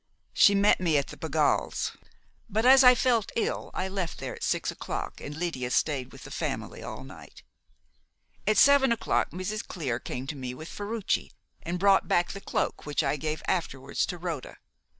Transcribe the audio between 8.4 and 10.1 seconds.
At seven o'clock Mrs. Clear